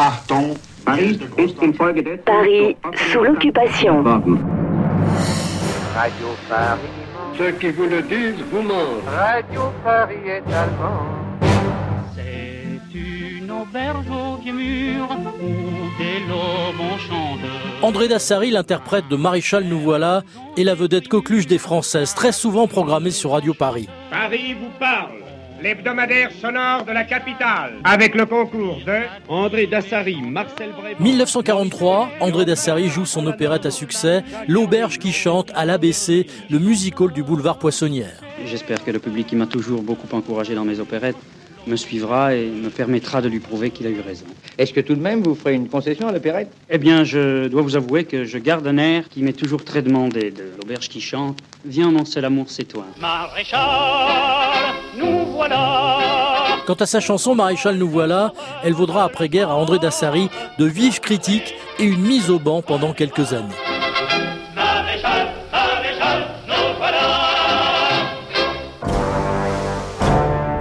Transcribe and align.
Achtung, 0.00 0.56
Paris 0.86 1.20
ist 1.36 1.62
infolgedessen 1.62 2.24
Paris 2.24 2.74
sous 3.12 3.22
l'occupation. 3.22 4.02
Radio 5.94 6.28
Paris. 6.48 6.88
ceux 7.36 7.52
qui 7.52 7.70
vous 7.70 7.84
le 7.84 8.00
disent 8.00 8.42
vous 8.50 8.62
mentent. 8.62 9.04
Radio 9.14 9.60
Paris 9.84 10.26
est 10.26 10.52
allemand. 10.54 11.04
C'est 12.14 12.98
une 12.98 13.50
auberge 13.50 14.06
au 14.10 14.36
vieux 14.42 14.54
mur 14.54 15.06
où 15.42 15.48
des 15.98 16.20
lobes 16.28 16.98
chantent. 16.98 17.82
André 17.82 18.08
Dassary, 18.08 18.50
l'interprète 18.50 19.06
de 19.08 19.16
Maréchal 19.16 19.64
Nous 19.64 19.80
voilà, 19.80 20.22
est 20.56 20.64
la 20.64 20.74
vedette 20.74 21.08
coqueluche 21.08 21.46
des 21.46 21.58
Françaises, 21.58 22.14
très 22.14 22.32
souvent 22.32 22.66
programmée 22.66 23.10
sur 23.10 23.32
Radio 23.32 23.52
Paris. 23.52 23.86
Paris 24.10 24.54
vous 24.54 24.70
parle, 24.78 25.12
l'hebdomadaire 25.62 26.30
sonore 26.32 26.84
de 26.84 26.92
la 26.92 27.04
capitale, 27.04 27.74
avec 27.84 28.14
le 28.14 28.26
concours 28.26 28.78
de 28.86 29.00
André 29.28 29.66
Dassary, 29.66 30.20
Marcel 30.22 30.70
Bré. 30.72 30.96
1943, 30.98 32.10
André 32.20 32.44
Dassary 32.44 32.88
joue 32.88 33.04
son 33.04 33.26
opérette 33.26 33.66
à 33.66 33.70
succès, 33.70 34.22
L'Auberge 34.48 34.98
qui 34.98 35.12
chante 35.12 35.50
à 35.54 35.64
l'ABC, 35.64 36.26
le 36.50 36.58
music 36.58 37.00
hall 37.00 37.12
du 37.12 37.22
boulevard 37.22 37.58
Poissonnière. 37.58 38.20
J'espère 38.44 38.82
que 38.82 38.90
le 38.90 38.98
public 38.98 39.26
qui 39.26 39.36
m'a 39.36 39.46
toujours 39.46 39.82
beaucoup 39.82 40.08
encouragé 40.14 40.54
dans 40.54 40.64
mes 40.64 40.80
opérettes 40.80 41.16
me 41.66 41.76
suivra 41.76 42.34
et 42.34 42.46
me 42.46 42.70
permettra 42.70 43.20
de 43.20 43.28
lui 43.28 43.40
prouver 43.40 43.70
qu'il 43.70 43.86
a 43.86 43.90
eu 43.90 44.00
raison. 44.00 44.26
Est-ce 44.58 44.72
que 44.72 44.80
tout 44.80 44.94
de 44.94 45.00
même 45.00 45.22
vous 45.22 45.34
ferez 45.34 45.54
une 45.54 45.68
concession 45.68 46.08
à 46.08 46.12
l'opérette 46.12 46.50
Eh 46.68 46.78
bien, 46.78 47.04
je 47.04 47.48
dois 47.48 47.62
vous 47.62 47.76
avouer 47.76 48.04
que 48.04 48.24
je 48.24 48.38
garde 48.38 48.66
un 48.66 48.78
air 48.78 49.08
qui 49.08 49.22
m'est 49.22 49.32
toujours 49.32 49.64
très 49.64 49.82
demandé 49.82 50.30
de 50.30 50.44
l'auberge 50.60 50.88
qui 50.88 51.00
chante. 51.00 51.38
Viens, 51.64 51.90
mon 51.90 52.04
seul 52.04 52.24
amour, 52.24 52.46
c'est 52.48 52.64
toi. 52.64 52.84
Maréchal, 53.00 53.60
nous 54.98 55.26
voilà. 55.32 55.98
Quant 56.66 56.74
à 56.74 56.86
sa 56.86 57.00
chanson 57.00 57.34
Maréchal 57.34 57.76
Nous 57.76 57.88
voilà, 57.88 58.32
elle 58.62 58.74
vaudra 58.74 59.04
après-guerre 59.04 59.50
à 59.50 59.56
André 59.56 59.78
Dassary 59.78 60.28
de 60.58 60.66
vives 60.66 61.00
critiques 61.00 61.54
et 61.78 61.84
une 61.84 62.00
mise 62.00 62.30
au 62.30 62.38
banc 62.38 62.62
pendant 62.62 62.92
quelques 62.92 63.32
années. 63.32 63.69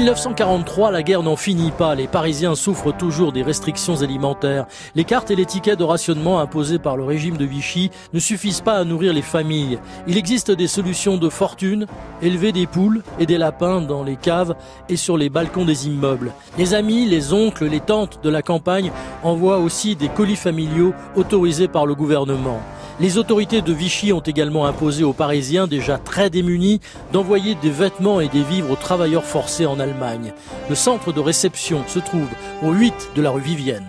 1943, 0.00 0.92
la 0.92 1.02
guerre 1.02 1.22
n'en 1.22 1.36
finit 1.36 1.72
pas. 1.72 1.94
Les 1.94 2.06
Parisiens 2.06 2.54
souffrent 2.54 2.96
toujours 2.96 3.32
des 3.32 3.42
restrictions 3.42 4.00
alimentaires. 4.00 4.64
Les 4.94 5.04
cartes 5.04 5.30
et 5.30 5.36
les 5.36 5.44
tickets 5.44 5.78
de 5.78 5.84
rationnement 5.84 6.40
imposés 6.40 6.78
par 6.78 6.96
le 6.96 7.04
régime 7.04 7.36
de 7.36 7.44
Vichy 7.44 7.90
ne 8.14 8.18
suffisent 8.18 8.62
pas 8.62 8.78
à 8.78 8.84
nourrir 8.84 9.12
les 9.12 9.20
familles. 9.20 9.78
Il 10.06 10.16
existe 10.16 10.50
des 10.50 10.68
solutions 10.68 11.18
de 11.18 11.28
fortune, 11.28 11.86
élever 12.22 12.50
des 12.50 12.66
poules 12.66 13.02
et 13.18 13.26
des 13.26 13.36
lapins 13.36 13.82
dans 13.82 14.02
les 14.02 14.16
caves 14.16 14.54
et 14.88 14.96
sur 14.96 15.18
les 15.18 15.28
balcons 15.28 15.66
des 15.66 15.86
immeubles. 15.86 16.32
Les 16.56 16.72
amis, 16.72 17.04
les 17.04 17.34
oncles, 17.34 17.66
les 17.66 17.80
tantes 17.80 18.24
de 18.24 18.30
la 18.30 18.40
campagne 18.40 18.92
envoient 19.22 19.58
aussi 19.58 19.96
des 19.96 20.08
colis 20.08 20.36
familiaux 20.36 20.94
autorisés 21.14 21.68
par 21.68 21.84
le 21.84 21.94
gouvernement. 21.94 22.62
Les 23.00 23.16
autorités 23.16 23.62
de 23.62 23.72
Vichy 23.72 24.12
ont 24.12 24.20
également 24.20 24.66
imposé 24.66 25.04
aux 25.04 25.14
Parisiens, 25.14 25.66
déjà 25.66 25.96
très 25.96 26.28
démunis, 26.28 26.80
d'envoyer 27.14 27.54
des 27.54 27.70
vêtements 27.70 28.20
et 28.20 28.28
des 28.28 28.42
vivres 28.42 28.72
aux 28.72 28.76
travailleurs 28.76 29.24
forcés 29.24 29.64
en 29.64 29.80
Allemagne. 29.80 30.34
Le 30.68 30.74
centre 30.74 31.10
de 31.10 31.18
réception 31.20 31.82
se 31.86 31.98
trouve 31.98 32.28
au 32.62 32.72
8 32.72 33.12
de 33.16 33.22
la 33.22 33.30
rue 33.30 33.40
Vivienne. 33.40 33.86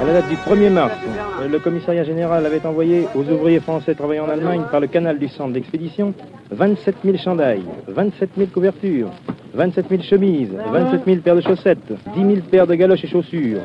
À 0.00 0.04
la 0.06 0.14
date 0.14 0.28
du 0.30 0.36
1er 0.36 0.70
mars, 0.70 0.94
le 1.46 1.58
commissariat 1.58 2.04
général 2.04 2.46
avait 2.46 2.64
envoyé 2.64 3.08
aux 3.14 3.24
ouvriers 3.24 3.60
français 3.60 3.94
travaillant 3.94 4.24
en 4.24 4.30
Allemagne 4.30 4.62
par 4.70 4.80
le 4.80 4.86
canal 4.86 5.18
du 5.18 5.28
centre 5.28 5.52
d'expédition 5.52 6.14
27 6.52 6.96
000 7.04 7.18
chandails, 7.18 7.64
27 7.88 8.30
000 8.38 8.48
couvertures, 8.54 9.10
27 9.56 9.86
000 9.88 10.02
chemises, 10.02 10.50
27 10.70 11.02
000 11.06 11.20
paires 11.22 11.36
de 11.36 11.40
chaussettes, 11.40 11.78
10 12.14 12.20
000 12.20 12.34
paires 12.50 12.66
de 12.66 12.74
galoches 12.74 13.04
et 13.04 13.08
chaussures. 13.08 13.60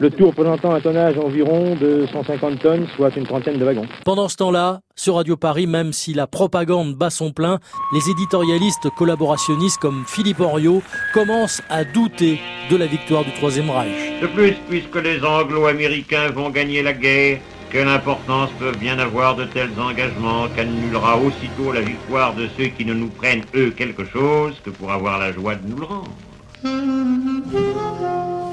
Le 0.00 0.10
tout 0.10 0.26
représentant 0.26 0.72
un 0.72 0.80
tonnage 0.80 1.16
environ 1.18 1.76
de 1.76 2.04
150 2.12 2.58
tonnes, 2.58 2.86
soit 2.96 3.14
une 3.16 3.24
trentaine 3.24 3.58
de 3.58 3.64
wagons. 3.64 3.86
Pendant 4.04 4.28
ce 4.28 4.36
temps-là, 4.36 4.80
sur 4.96 5.14
Radio 5.14 5.36
Paris, 5.36 5.66
même 5.66 5.92
si 5.92 6.14
la 6.14 6.26
propagande 6.26 6.94
bat 6.94 7.10
son 7.10 7.30
plein, 7.30 7.58
les 7.94 8.10
éditorialistes 8.10 8.90
collaborationnistes 8.96 9.78
comme 9.78 10.04
Philippe 10.06 10.40
Henriot 10.40 10.82
commencent 11.14 11.62
à 11.70 11.84
douter 11.84 12.40
de 12.70 12.76
la 12.76 12.86
victoire 12.86 13.24
du 13.24 13.32
Troisième 13.32 13.70
Reich. 13.70 14.20
De 14.20 14.26
plus, 14.26 14.54
puisque 14.68 14.96
les 14.96 15.22
Anglo-Américains 15.22 16.30
vont 16.34 16.50
gagner 16.50 16.82
la 16.82 16.92
guerre, 16.92 17.38
quelle 17.76 17.88
importance 17.88 18.48
peuvent 18.58 18.78
bien 18.78 18.98
avoir 18.98 19.36
de 19.36 19.44
tels 19.44 19.78
engagements 19.78 20.48
qu'annulera 20.56 21.18
aussitôt 21.18 21.72
la 21.74 21.82
victoire 21.82 22.32
de 22.34 22.48
ceux 22.56 22.68
qui 22.68 22.86
ne 22.86 22.94
nous 22.94 23.08
prennent, 23.08 23.42
eux, 23.54 23.68
quelque 23.68 24.06
chose 24.06 24.54
que 24.64 24.70
pour 24.70 24.90
avoir 24.90 25.18
la 25.18 25.30
joie 25.30 25.56
de 25.56 25.68
nous 25.68 25.76
le 25.76 25.84
rendre? 25.84 26.10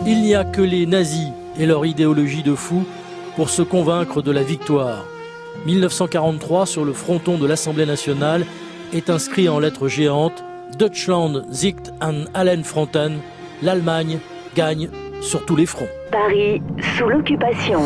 Il 0.05 0.23
n'y 0.23 0.35
a 0.35 0.43
que 0.43 0.61
les 0.61 0.85
nazis 0.85 1.29
et 1.57 1.65
leur 1.65 1.85
idéologie 1.85 2.43
de 2.43 2.53
fou 2.53 2.83
pour 3.37 3.49
se 3.49 3.61
convaincre 3.61 4.21
de 4.21 4.29
la 4.29 4.43
victoire. 4.43 5.05
1943, 5.67 6.65
sur 6.65 6.83
le 6.83 6.91
fronton 6.91 7.37
de 7.37 7.47
l'Assemblée 7.47 7.85
nationale, 7.85 8.45
est 8.91 9.09
inscrit 9.09 9.47
en 9.47 9.57
lettres 9.57 9.87
géantes 9.87 10.43
Deutschland 10.77 11.45
siegt 11.49 11.93
an 12.01 12.25
allen 12.33 12.65
Fronten, 12.65 13.19
l'Allemagne 13.61 14.19
gagne 14.53 14.89
sur 15.21 15.45
tous 15.45 15.55
les 15.55 15.65
fronts. 15.65 15.87
Paris 16.11 16.61
sous 16.97 17.07
l'occupation. 17.07 17.83